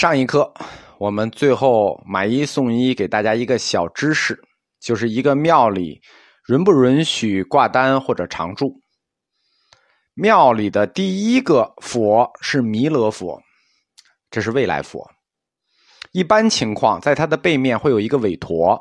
[0.00, 0.50] 上一课，
[0.96, 4.42] 我们最后买一送一，给大家一个小知识，
[4.80, 6.00] 就是一个庙里
[6.48, 8.80] 允不允许挂单或者常住。
[10.14, 13.42] 庙里的第一个佛是弥勒佛，
[14.30, 15.06] 这是未来佛。
[16.12, 18.80] 一般情况，在它的背面会有一个韦陀，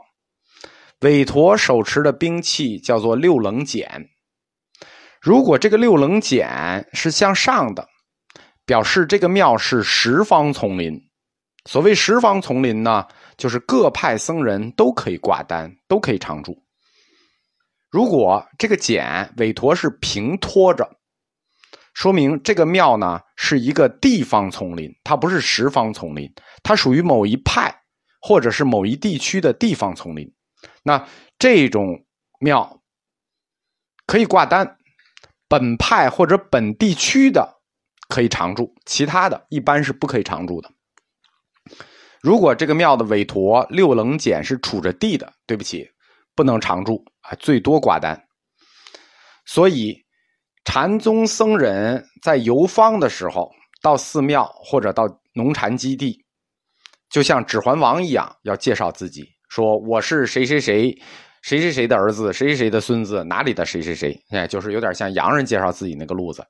[1.01, 3.86] 韦陀手持的兵器叫做六棱锏。
[5.20, 7.89] 如果这个六棱锏是向上的，
[8.65, 11.08] 表示这个庙是十方丛林。
[11.69, 13.05] 所谓十方丛林呢，
[13.37, 16.57] 就是各派僧人都可以挂单，都可以常住。
[17.92, 20.89] 如果这个简韦陀是平托着，
[21.93, 26.28] 说明这个庙呢是一个地方丛林，它不是十方丛林，
[26.64, 27.71] 它属于某一派
[28.20, 30.28] 或者是某一地区的地方丛林。
[30.81, 32.03] 那这种
[32.39, 32.81] 庙
[34.08, 34.75] 可以挂单，
[35.47, 37.61] 本派或者本地区的
[38.08, 40.72] 可以常住，其他的一般是不可以常住的。
[42.22, 45.89] 如果这个庙的韦陀六棱简是杵着地的，对不起，
[46.36, 48.22] 不能常住啊，最多挂单。
[49.45, 50.06] 所以。
[50.66, 53.50] 禅宗僧人在游方的时候，
[53.81, 56.23] 到寺庙或者到农禅基地，
[57.09, 60.95] 就像《指环王》一样，要介绍自己，说我是谁谁谁，
[61.42, 66.45] 谁谁谁的儿子，谁谁谁的孙子，哪里的谁谁谁，哎，就是有点像洋人介绍自己那个路子。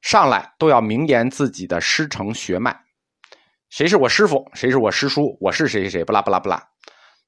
[0.00, 2.74] 上来都要明言自己的师承血脉，
[3.74, 6.62] 谁是我师傅，谁是我师叔，我是谁谁谁，不拉不拉不拉。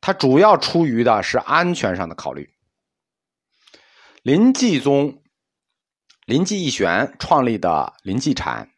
[0.00, 2.48] 他主要出于的是安全上的考虑。
[4.22, 5.12] 临济宗，
[6.24, 8.68] 临济义玄创立的临济禅，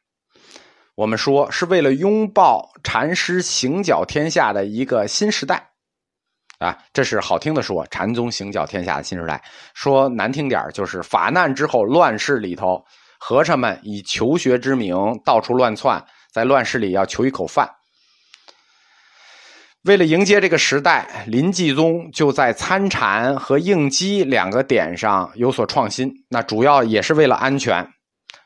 [0.95, 5.69] 我们说是为了拥抱禅师行脚天下的一个新时代，
[6.61, 9.37] 啊，这是好听的说，禅宗行脚天下的新时代；
[9.75, 12.83] 说难听点就是法难之后乱世里头，
[13.21, 16.03] 和尚们以求学之名到处乱窜，
[16.33, 17.71] 在乱世里要求一口饭。
[19.83, 26.13] 为了迎接这个时代，林继宗就在参禅和应机两个点上有所创新。
[26.29, 27.89] 那主要也是为了安全。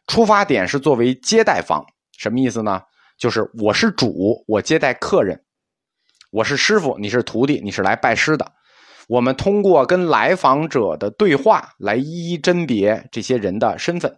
[0.06, 1.84] 出发点是作为接待方，
[2.18, 2.82] 什么意思呢？
[3.18, 5.36] 就是我是主，我接待客人；
[6.30, 8.52] 我是师傅，你是徒弟，你是来拜师的。
[9.08, 14.16] 我们通过跟来访者的对话来一一甄别这些人的身份。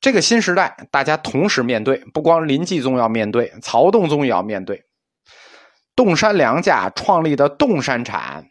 [0.00, 4.84] 这个新时代，大家同时面对，不光林继宗要面对，曹洞宗也要面对。
[5.96, 8.46] 洞山良价创立的洞山禅，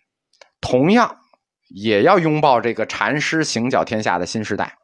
[0.60, 1.18] 同样
[1.70, 4.76] 也要拥抱这个禅师行脚天下的新时代，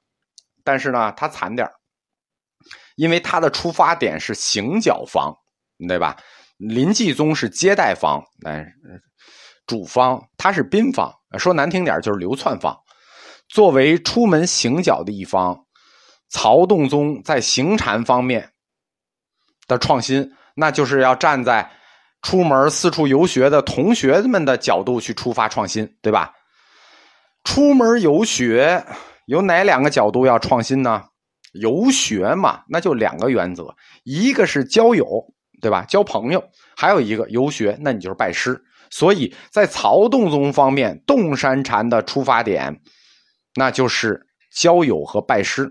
[0.63, 1.69] 但是呢，他惨点
[2.95, 5.35] 因为他的出发点是行脚方，
[5.87, 6.15] 对吧？
[6.57, 8.65] 林继宗是接待方，哎，
[9.65, 12.77] 主方他是宾方，说难听点就是流窜方。
[13.49, 15.65] 作为出门行脚的一方，
[16.33, 18.49] 曹洞宗在行禅方面
[19.67, 21.71] 的创新，那就是要站在。
[22.25, 26.31] 出门四处游学的同学们的角度去出发创新，对吧？
[27.43, 28.81] 出门游学
[29.25, 31.03] 有哪两个角度要创新呢？
[31.51, 35.05] 游学嘛，那就两个原则，一个是交友，
[35.61, 35.83] 对吧？
[35.83, 36.41] 交朋友，
[36.77, 38.57] 还有一个游学，那你就是拜师。
[38.89, 42.73] 所以在曹洞宗方面，洞山禅的出发点，
[43.55, 45.69] 那就是交友和拜师。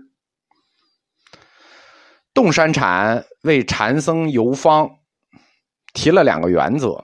[2.33, 4.89] 洞山禅为禅僧游方。
[5.93, 7.03] 提了两个原则，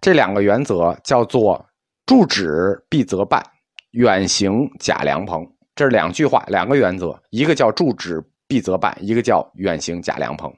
[0.00, 1.66] 这两个原则叫做
[2.06, 3.44] “住止必则办，
[3.90, 5.44] 远行假良朋”。
[5.74, 10.56] 这是两句话，两个原则，一个叫“住止必则办”，一个叫“远行假良朋”。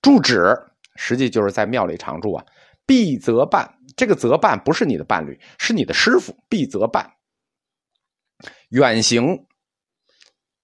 [0.00, 0.58] 住止
[0.96, 2.42] 实际就是在庙里常住啊，
[2.86, 3.70] 必则办。
[3.94, 7.12] 这个则办不是你的伴侣，是你的师傅，必则办。
[8.70, 9.46] 远行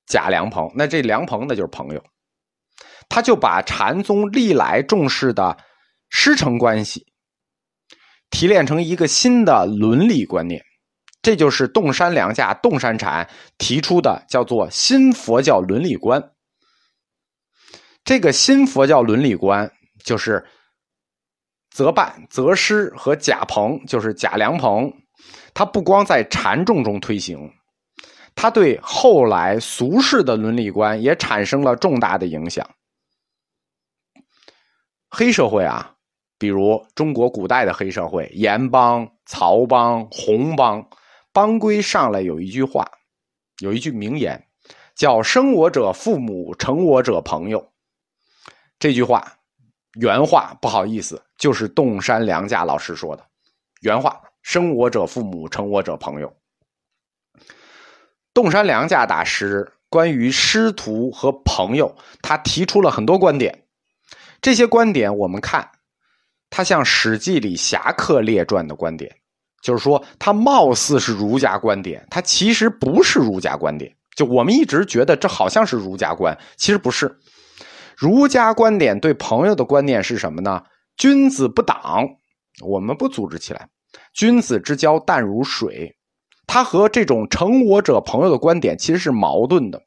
[0.06, 2.02] 假良朋，那这良朋那就是朋友，
[3.10, 5.58] 他就把禅宗历来重视的。
[6.12, 7.06] 师承关系
[8.30, 10.60] 提炼成一个新的伦理观念，
[11.22, 16.32] 这就是洞山良价洞山禅提出的，叫做新佛教伦理观。
[18.02, 19.70] 这个新佛教伦理观
[20.04, 20.44] 就是
[21.70, 24.92] 择伴择师和假朋，就是假良朋。
[25.54, 27.38] 他不光在禅众中推行，
[28.34, 32.68] 他对后来俗世的伦理观也产生了重大的影响。
[35.10, 35.96] 黑社会啊。
[36.38, 40.88] 比如中国古代的黑社会，盐帮、曹帮、红帮，
[41.34, 42.90] 帮规上来有一句话，
[43.58, 44.48] 有一句名言，
[44.94, 47.72] 叫“生我者父母，成我者朋友”。
[48.80, 49.36] 这句话
[49.98, 53.22] 原话不好意思，就是洞山良价老师说的
[53.82, 56.34] 原话：“生我者父母，成我者朋友。”
[58.32, 63.66] 洞山良价大师关于师徒和朋友，他提出了很多观点。
[64.40, 65.68] 这些观点我们看，
[66.48, 69.14] 它像《史记》里侠客列传的观点，
[69.62, 73.94] 就是说它貌似是儒家观点，它其实不是儒家观点。
[74.16, 77.14] 就我们一直觉得这好像是儒家观，其实不是。
[77.96, 80.62] 儒家观点对朋友的观念是什么呢？
[80.96, 82.06] 君子不党，
[82.62, 83.68] 我们不组织起来。
[84.14, 85.96] 君子之交淡如水，
[86.46, 89.80] 他和这种成我者朋友的观点其实是矛盾的。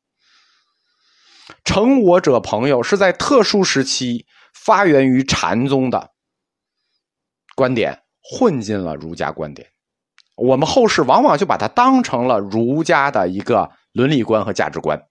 [1.63, 6.11] 成我者朋友是在特殊时期发源于禅宗的
[7.55, 9.67] 观点，混进了儒家观点。
[10.35, 15.01] 我们后世往往就把它当成了儒家的一个伦理观和价值观。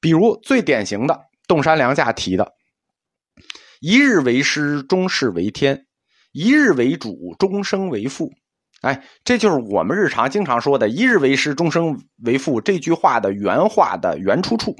[0.00, 2.54] 比如最典型的，洞山良价提的
[3.80, 5.86] “一日为师，终世为天。”
[6.32, 8.30] 一日为主，终生为父，
[8.82, 14.76] 哎，这就是我们日常经常说的“一日为师，终生为父”这句话的原话的原出处。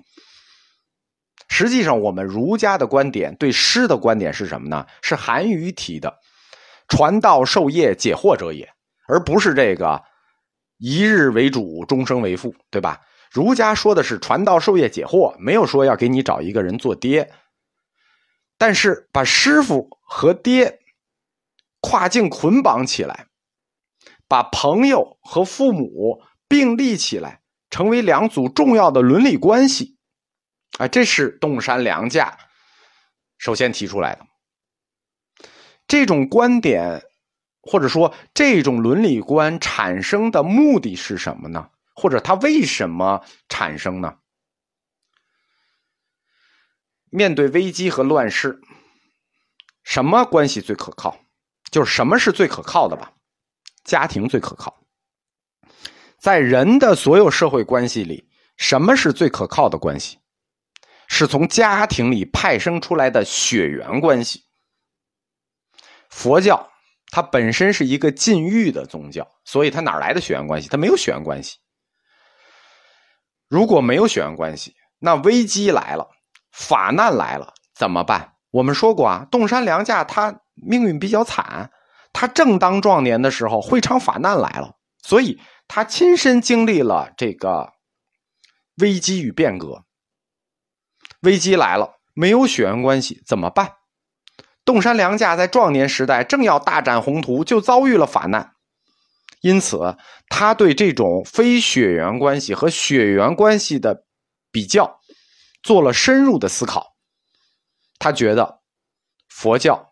[1.50, 4.86] 实际上，我们儒家的观点对师的观点是什么呢？
[5.02, 6.18] 是韩愈提的
[6.88, 8.70] “传道授业解惑者也”，
[9.06, 10.00] 而不是这个
[10.78, 13.00] “一日为主，终生为父”，对吧？
[13.30, 17.30] 儒家说的是传道授业解惑，没有说要给你找一个人做爹。
[18.56, 20.78] 但是，把师傅和爹。
[21.82, 23.26] 跨境捆绑起来，
[24.28, 29.96] 把朋友和父母并立起来，成为两组重要的伦理关系。
[30.80, 32.38] 啊，这是洞山良价
[33.36, 34.26] 首先提出来的。
[35.86, 37.04] 这种观点，
[37.60, 41.68] 或者说这种伦理观产生的目的是什么呢？
[41.94, 44.16] 或者它为什么产生呢？
[47.10, 48.58] 面对危机和乱世，
[49.82, 51.20] 什么关系最可靠？
[51.70, 53.12] 就是什么是最可靠的吧？
[53.84, 54.82] 家庭最可靠。
[56.16, 60.19] 在人的所有社会关系里，什么是最可靠的关系？
[61.20, 64.44] 是从家庭里派生出来的血缘关系。
[66.08, 66.70] 佛教
[67.10, 70.68] 它本身是一个禁欲的宗教，所以它哪来的血缘关系？
[70.70, 71.58] 它没有血缘关系。
[73.48, 76.08] 如果没有血缘关系，那危机来了，
[76.50, 78.32] 法难来了，怎么办？
[78.50, 80.40] 我们说过啊，洞山良价他。
[80.62, 81.70] 命运比较惨，
[82.12, 87.72] 他正当壮年的时候，会场法难来了，所以他亲身经历了这个
[88.76, 89.84] 危机与变革。
[91.20, 93.72] 危机来了，没有血缘关系怎么办？
[94.64, 98.52] 洞山良价在壮年时代正要大展宏图，就遭遇了法难，
[99.40, 99.96] 因此
[100.28, 104.04] 他对这种非血缘关系和血缘关系的
[104.50, 105.00] 比较
[105.62, 106.94] 做了深入的思考。
[107.98, 108.60] 他觉得
[109.28, 109.86] 佛教。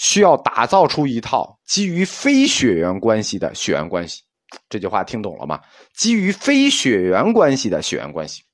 [0.00, 4.22] 需要打造出一套基于非血缘关系的血缘关系，
[4.68, 5.60] 这句话听懂了吗？
[5.92, 8.44] 基于非血缘关系的血缘关系，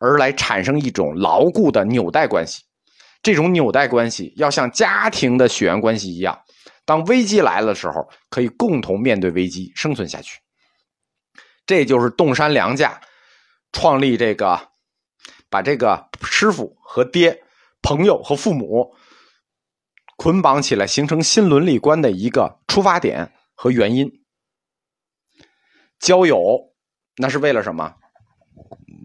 [0.00, 2.62] 而来产生一种牢固的纽带关系。
[3.22, 6.38] 这种纽带关系要像家庭的血缘关系一样，
[6.84, 10.38] 当危机来了的时候，可以共同面对危机，生存下去。
[11.66, 13.00] 这就是洞山良价
[13.72, 14.68] 创立这个，
[15.50, 17.42] 把这个师傅和爹、
[17.82, 18.94] 朋友和父母。
[20.18, 24.10] 捆绑起来，形成新伦理观的一个出发点和原因。
[25.98, 26.40] 交友
[27.18, 27.94] 那是为了什么？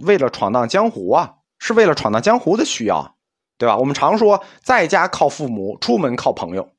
[0.03, 3.15] 为了闯荡江湖啊，是为了闯荡江湖的需要，
[3.57, 3.77] 对吧？
[3.77, 6.71] 我们常说，在家靠父母，出门靠朋友。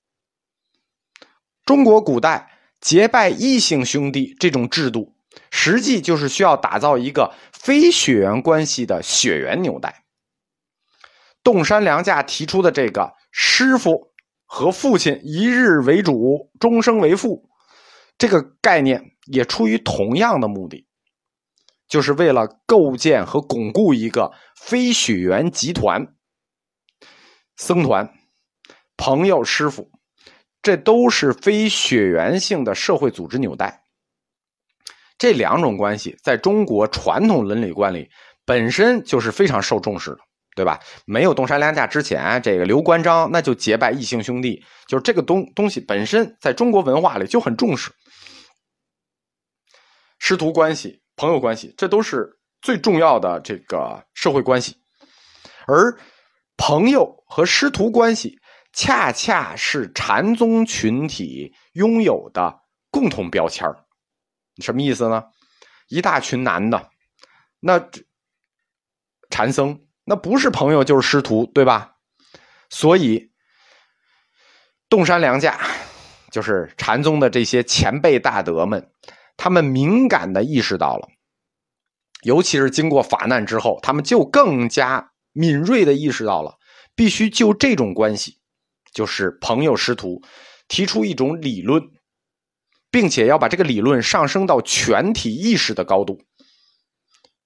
[1.64, 2.50] 中国古代
[2.80, 5.14] 结拜异姓兄弟这种制度，
[5.50, 10.04] 实际就是需要打造一个非血缘关系的血缘纽带。
[11.42, 14.12] 洞山良价提出的这个师傅。
[14.54, 17.48] 和父亲一日为主，终生为父，
[18.18, 20.86] 这个概念也出于同样的目的，
[21.92, 26.16] 就是为了构建和巩固一个非血缘集团、
[27.56, 28.10] 僧团、
[28.96, 29.90] 朋友、师傅，
[30.62, 33.82] 这都是非血缘性的社会组织纽带。
[35.18, 38.08] 这两种关系在中国传统伦理观里
[38.46, 40.18] 本身就是非常受重视的。
[40.54, 40.80] 对吧？
[41.06, 47.90] 没有东山良价之前，这个刘关张那就结拜异姓兄弟，就是这个东东西本身在中国文化里就很重视。
[50.18, 54.74] 师徒关系、朋友关系，这都是最重要的这个社会关系。
[55.68, 55.96] 而
[56.56, 58.40] 朋友和师徒关系，
[58.72, 62.58] 恰恰是禅宗群体拥有的
[62.90, 63.72] 共同标签
[64.60, 65.22] 什么意思呢？
[65.86, 66.90] 一大群男的，
[67.60, 67.88] 那
[69.30, 69.78] 禅僧。
[70.02, 71.98] 那不是朋友就是师徒，对吧？
[72.68, 73.30] 所以，
[74.88, 75.60] 洞山良价
[76.32, 78.90] 就是禅宗的这些前辈大德们，
[79.36, 81.08] 他们敏感的意识到了，
[82.22, 86.56] 尤其是经过法难之后，他们就更加敏锐的意识到了，
[86.94, 88.38] 必须就这种关系，
[88.92, 90.22] 就是朋友师徒，
[90.68, 91.82] 提出一种理论，
[92.90, 96.20] 并且要把这个理论上升到全体意识的高度。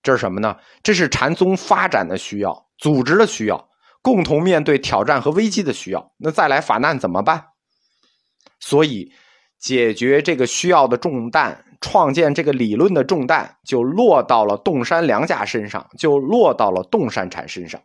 [0.02, 0.56] 这是什么呢？
[0.83, 3.68] 这是禅宗发展的需要，组织的需要，
[4.02, 6.12] 共同面对挑战和危机的需要。
[6.18, 7.45] 那再来法难怎么办？
[8.61, 9.12] 所以，
[9.58, 17.80] 解决这个需要的重担，创建这个理论的重担，就落到了洞山良价身上，就落到了洞山禅身上。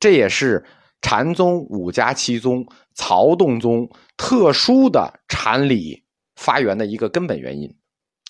[0.00, 0.64] 这也是
[1.02, 6.04] 禅宗五家七宗曹洞宗特殊的禅理
[6.36, 7.68] 发源的一个根本原因，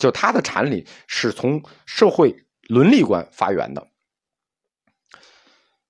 [0.01, 2.35] 就他的禅理是从社会。
[2.69, 3.89] 伦理观发源的，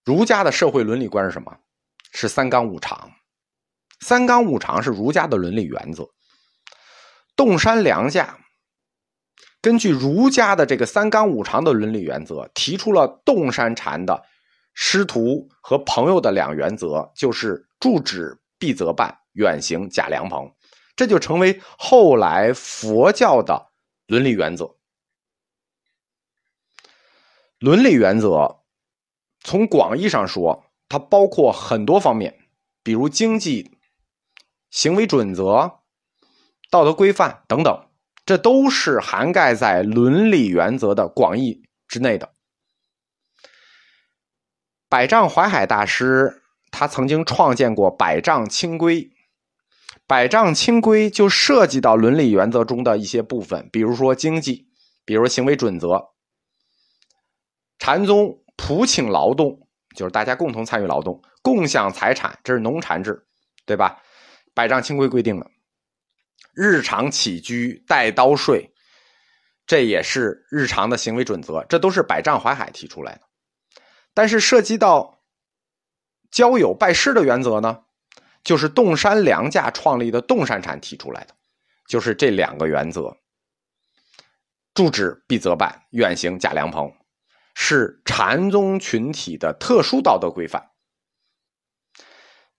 [0.05, 1.52] 儒家的社会伦理观是什么？
[2.12, 3.11] 是三纲五常。
[3.99, 6.09] 三纲五常是儒家的伦理原则。
[7.38, 8.37] 洞山良下
[9.61, 14.25] 根据儒家的这个三纲五常的伦理原则，提出了洞山禅的
[14.75, 20.52] 师徒和朋友的两原则，就是住止必则办，远行假良朋，
[20.97, 23.71] 这就成为后来佛教的
[24.09, 24.75] 伦理原则。
[27.61, 28.62] 伦理原则，
[29.45, 32.37] 从广义上说，它包括很多方面，
[32.83, 33.78] 比如经济、
[34.71, 35.78] 行为准则、
[36.71, 37.89] 道德规范等等，
[38.27, 42.35] 这都是涵盖在伦理原则的广义之内的。
[44.89, 49.11] 百丈怀海大师他曾经创建过百丈清规，
[50.07, 54.69] 百丈清规就涉及到伦理原则中的一些部分，比如说经济，
[55.05, 56.09] 比如行为准则。
[57.79, 63.27] 禅宗普请劳动，就是大家共同参与劳动，共享财产，这是农禅制，
[63.65, 64.03] 对吧？
[64.53, 65.51] 百丈清规规定的，
[66.59, 68.73] 日常起居带刀睡，
[69.65, 73.21] 这也是日常的行为准则，这都是百丈怀海提出来的。
[74.12, 75.23] 但是涉及到
[76.33, 77.85] 交友拜师的原则呢，
[78.43, 81.35] 就是洞山良价创立的洞山禅提出来的，
[81.87, 83.17] 就是这两个原则：
[84.75, 86.93] 住址必则办，远行假良朋。
[87.55, 90.71] 是禅宗群体的特殊道德规范。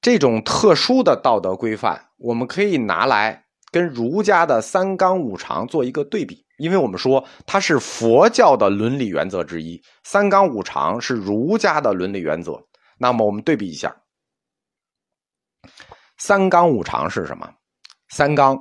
[0.01, 12.59] 这种特殊的道德规范，我们可以拿来跟儒家的三纲五常做一个对比，因为我们说它是佛教的伦理原则之一，三纲五常是儒家的伦理原则。
[12.97, 13.95] 那么我们对比一下，
[16.17, 17.49] 三纲五常是什么？
[18.09, 18.57] 三纲，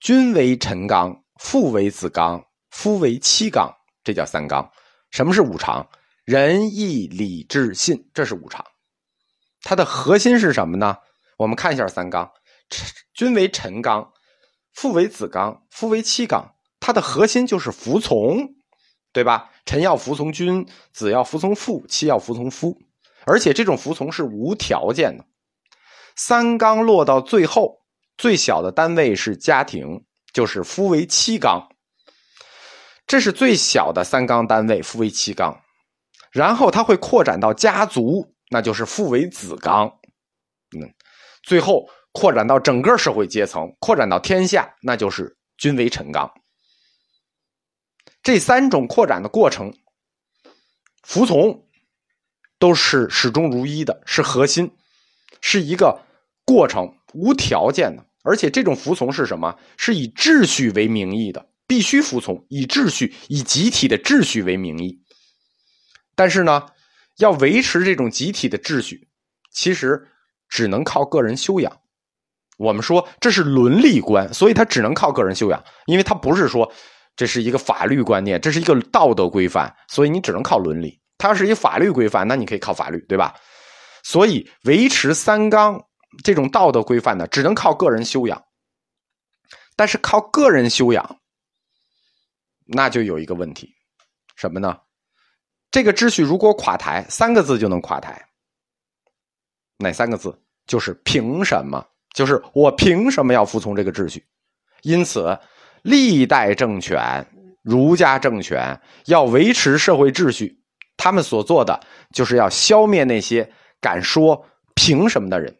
[0.00, 4.68] 君为臣纲，父为子纲，夫为妻纲，这叫三纲。
[5.10, 5.88] 什么是五常？
[6.24, 8.64] 仁义礼智信，这是五常。
[9.60, 10.96] 它的核心是什么呢？
[11.36, 12.28] 我们看一下三纲：
[13.12, 14.12] 君为臣纲，
[14.74, 16.54] 父为子纲，夫为妻纲。
[16.80, 18.54] 它的核心就是服从，
[19.12, 19.50] 对吧？
[19.64, 22.76] 臣要服从君，子要服从父，妻要服从夫。
[23.24, 25.24] 而且这种服从是无条件的。
[26.14, 27.80] 三纲落到最后，
[28.18, 31.70] 最小的单位是家庭，就是夫为妻纲。
[33.06, 35.60] 这是最小的三纲单位，夫为妻纲，
[36.30, 39.98] 然后它会扩展到家族，那就是父为子纲，
[40.76, 40.92] 嗯，
[41.42, 46.32] 最后扩展到整个社会阶层，扩展到天下，那就是君为臣纲。
[48.22, 49.74] 这三种扩展的过程，
[51.02, 51.66] 服从
[52.60, 54.70] 都是始终如一的，是核心，
[55.40, 56.06] 是一个
[56.44, 59.58] 过程，无条件的，而且这种服从是什么？
[59.76, 61.50] 是以秩序为名义的。
[61.66, 65.02] 必须服从，以秩序、以集体的秩序为名义。
[66.14, 66.68] 但是呢，
[67.16, 69.08] 要维持这种集体的秩序，
[69.50, 70.06] 其实
[70.48, 71.80] 只能靠个人修养。
[72.56, 76.70] 我们说这是伦理观，所以它只能靠个人修养，因为它不是说
[77.16, 81.00] 这是一个法律观念，这是一个道德规范，所以你只能靠伦理。
[81.18, 83.34] 它要是一法律规范，那你可以靠法律，对吧？
[84.02, 85.82] 所以维持三纲
[86.22, 88.42] 这种道德规范呢，只能靠个人修养。
[89.76, 91.20] 但是靠个人修养。
[92.66, 93.74] 那就有一个问题，
[94.36, 94.78] 什么呢？
[95.70, 98.24] 这个秩序如果垮台，三个字就能垮台。
[99.78, 100.40] 哪三个字？
[100.66, 101.84] 就是凭什么？
[102.14, 104.24] 就是我凭什么要服从这个秩序？
[104.80, 105.38] 因此，
[105.82, 107.26] 历代政权、
[107.62, 110.58] 儒家政权要维持社会秩序，
[110.96, 111.78] 他们所做的
[112.14, 115.54] 就是要消灭那些敢说凭什么的人，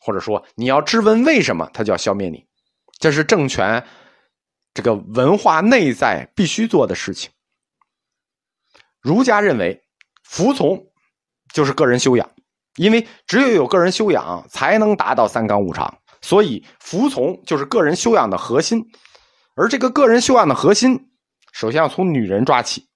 [0.00, 2.44] 或者说你要质问为什么，他就要消灭你。
[2.98, 3.86] 这是政权。
[4.72, 7.28] 这个文化内在必须做的事情，
[9.00, 9.82] 儒家认为
[10.22, 10.86] 服从
[11.52, 12.30] 就是个人修养，
[12.80, 15.98] 因为只有有个人修养，才能达到三纲五常。
[16.22, 18.82] 所以服从就是个人修养的核心，
[19.54, 20.98] 而这个个人修养的核心，
[21.52, 22.88] 首先要从女人抓起，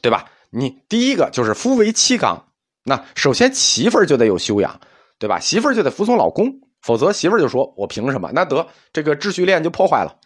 [0.00, 0.24] 对吧？
[0.48, 2.46] 你第一个就是夫为妻纲，
[2.82, 4.80] 那首先媳妇儿就得有修养，
[5.18, 5.38] 对吧？
[5.38, 6.50] 媳妇儿就得服从老公，
[6.80, 8.30] 否则媳妇儿就说我凭什么？
[8.32, 10.18] 那得这个秩序链就破坏了。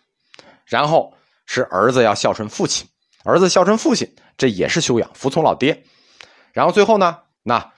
[0.64, 1.12] 然后
[1.46, 2.86] 是儿子要孝顺父亲，
[3.24, 5.82] 儿子孝顺父亲，这也是修养，服从老爹。
[6.52, 7.72] 然后最后呢，那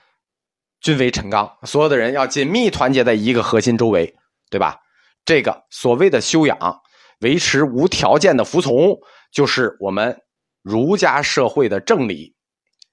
[0.81, 4.15] 君为臣纲，所有的人要紧密团结在一个核心周围，
[4.49, 4.79] 对吧？
[5.25, 6.81] 这个所谓的修养，
[7.19, 8.99] 维持无条件的服从，
[9.31, 10.21] 就是我们
[10.61, 12.35] 儒家社会的正理，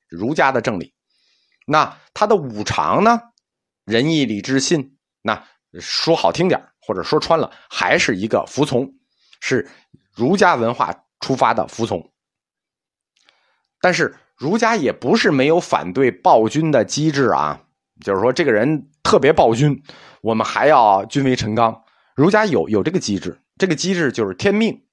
[0.08, 0.94] 儒家的正理。
[1.66, 3.20] 那他的五常呢？
[3.84, 5.46] 仁义礼智信，那
[5.80, 8.94] 说好听点或者说穿了，还是一个服从，
[9.40, 9.68] 是。
[10.14, 12.10] 儒家文化出发的服从，
[13.82, 17.65] 但是儒家也不是没有反对暴君的机制啊。
[18.00, 19.82] 就是说，这个人特别暴君，
[20.20, 21.84] 我们还要君为臣纲。
[22.14, 24.84] 儒家有有这个机制，这个机制就是天命。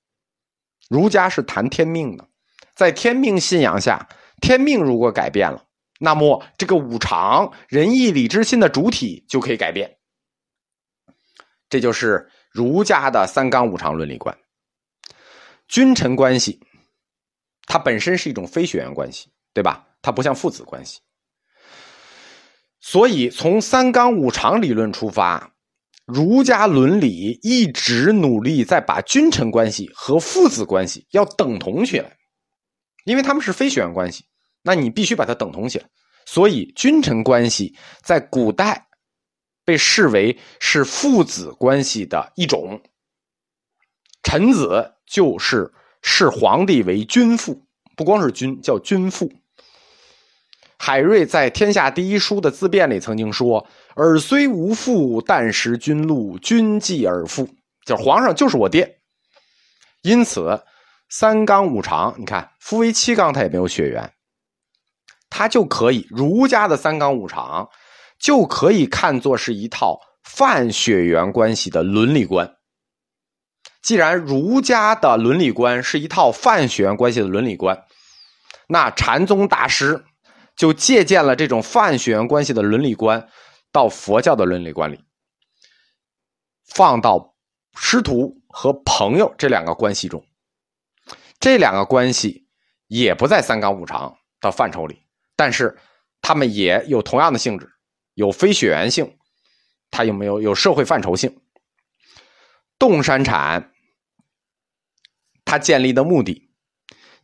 [0.89, 2.27] 儒家是谈天命的，
[2.75, 4.07] 在天命信仰下，
[4.41, 5.65] 天命如果改变了，
[5.99, 9.97] 那么这个五常仁义礼智信的主体就可以改变。
[11.69, 14.37] 这就是儒家的三纲五常伦理观。
[15.67, 16.59] 君臣关系，
[17.65, 19.87] 它本身是一种非血缘关系，对吧？
[20.01, 20.99] 它不像父子关系。
[22.85, 25.53] 所以，从三纲五常理论出发，
[26.05, 32.17] 儒家伦理一直努力在把君臣关系和父子关系要等同起来，
[33.05, 34.25] 因为他们是非血缘关系，
[34.61, 35.85] 那你必须把它等同起来。
[36.25, 38.87] 所以，君臣关系在古代
[39.63, 42.81] 被视为是父子关系的一种，
[44.21, 44.91] 臣子。
[45.05, 45.71] 就是
[46.01, 49.31] 视皇帝为君父，不光是君，叫君父。
[50.85, 57.47] 海瑞在《天下第一书》的自辩里曾经说：“尔虽无父，但识君禄，君继尔父。”
[57.87, 58.97] 就是皇上就是我爹。
[60.01, 60.61] 因此，
[61.07, 64.11] 三纲五常，你看夫为妻纲，他也没有血缘，
[65.29, 67.69] 他就可以儒家的三纲五常
[68.19, 72.55] 就可以看作是一套泛血缘关系的伦理观。
[73.81, 77.85] 既然儒家的伦理观是一套泛血缘关系的伦理观，
[78.67, 80.03] 那禅宗大师
[80.55, 83.29] 就借鉴了这种泛血缘关系的伦理观，
[83.71, 85.03] 到佛教的伦理观里，
[86.65, 87.35] 放到
[87.75, 90.25] 师徒和朋友这两个关系中，
[91.39, 92.47] 这两个关系
[92.87, 95.77] 也不在三纲五常的范畴里，但是
[96.21, 97.69] 他们也有同样的性质，
[98.13, 99.17] 有非血缘性，
[99.89, 101.41] 它有没有有社会范畴性？
[102.77, 103.71] 洞山禅。
[105.45, 106.49] 他建立的目的，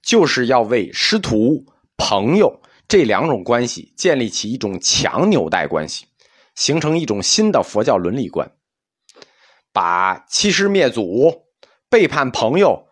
[0.04, 1.66] 就是要为师徒、
[1.98, 6.08] 朋友这两种关系建立起一种强纽带关系，
[6.56, 8.52] 形成一种新的佛教伦理观，
[9.72, 11.46] 把欺师灭祖、
[11.90, 12.88] 背叛朋友，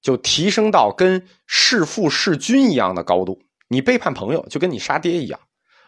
[0.00, 3.42] 就提升到跟弑父弑君一样的高度。
[3.68, 5.40] 你背叛朋友，就跟你杀爹一样；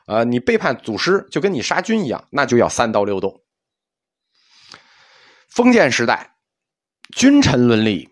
[0.07, 3.43] 呃，你背叛祖师，就跟你杀君一样，那就要三刀六洞。
[5.49, 6.35] 封建时代，
[7.15, 8.09] 君臣伦理。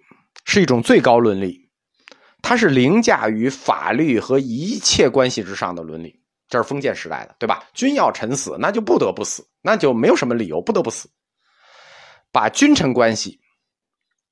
[0.51, 1.68] 是一种最高伦理，
[2.41, 6.23] 它是凌驾于法律和一切关系之上的伦理。
[6.49, 7.63] 这是封建时代的，对吧？
[7.75, 11.11] 君要臣死，那就不得不死，那就没有什么理由不得不死。
[12.33, 13.39] 把君臣关系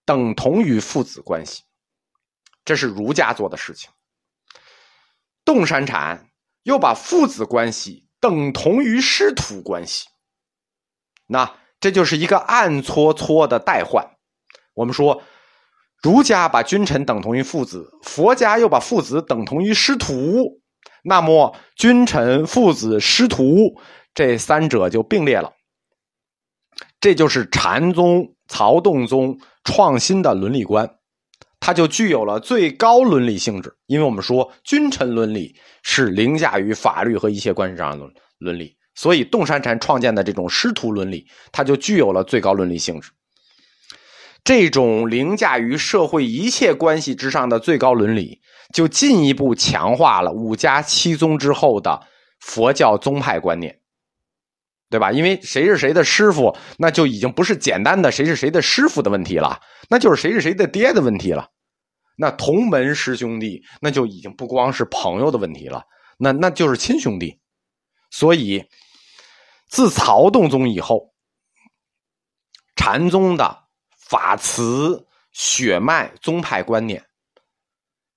[0.06, 1.64] 等同于父子关系，
[2.64, 3.90] 这是儒家做的事情。
[5.44, 6.30] 洞山禅
[6.62, 10.06] 又把父子关系等同于师徒关系，
[11.26, 14.16] 那这就是一个暗搓搓的代换。
[14.72, 15.22] 我们说。
[16.02, 20.60] 儒家把君臣等同于父子，佛家又把父子等同于师徒，
[21.02, 23.74] 那么君臣、父子、师徒
[24.14, 25.52] 这三者就并列了。
[27.00, 30.88] 这就是禅宗、曹洞宗创新的伦理观，
[31.60, 33.74] 它就具有了最高伦理性质。
[33.86, 38.06] 因为我们说君臣伦理是凌驾于法律和一切关系上的
[38.38, 43.10] 伦理，所以洞山禅创建的这种师徒伦理，它就具有了最高伦理性质。
[44.46, 48.40] 这种凌驾于社会一切关系之上的最高伦理，
[48.72, 52.06] 就进一步强化了五家七宗之后的
[52.38, 53.80] 佛教宗派观念，
[54.88, 55.10] 对吧？
[55.10, 61.48] 因为谁是谁的师傅，那就已经不是简单的谁是谁的师傅的问题了，那就是谁是谁的爹的问题了。
[62.16, 65.82] 那同门师兄弟，那就已经不光是朋友的问题了，
[66.18, 67.40] 那那就是亲兄弟。
[68.12, 68.64] 所以，
[69.68, 71.12] 自曹洞宗以后，
[72.76, 73.65] 禅宗的。
[74.08, 77.04] 法慈血脉宗派观念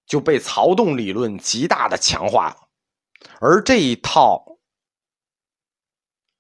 [0.06, 2.58] 就被曹洞理论极大的强化了，
[3.40, 4.60] 而这一套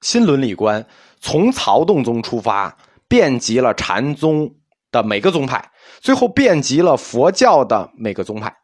[0.01, 0.88] 新伦理观
[1.19, 4.55] 从曹洞宗出发，遍及了禅宗
[4.91, 8.55] 的每个宗派，最后遍及了佛教的每个宗派。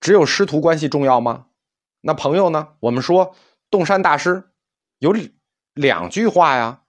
[0.00, 1.46] 只有师徒关系重要吗？
[2.00, 2.74] 那朋友呢？
[2.80, 3.34] 我们说
[3.70, 4.52] 洞山大师
[4.98, 5.14] 有
[5.74, 6.82] 两句话呀，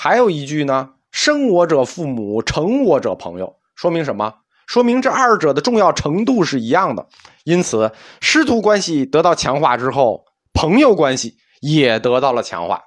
[0.00, 4.32] 还有一句呢：“生我者父母，成我者朋友。”说明什么？
[4.68, 7.04] 说明这二者的重要程度是一样的。
[7.42, 12.80] 因此，师徒关系得到强化之后，朋友关系也得到了强化。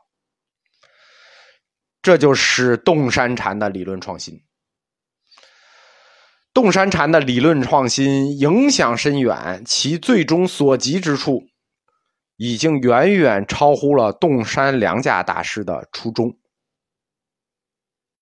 [2.01, 4.41] 这就是洞山禅的理论创新。
[6.53, 11.43] 洞山禅的理论创新影响深远，其最终所及之处。
[12.37, 16.37] 已经远远超乎了洞山良家大师的初衷。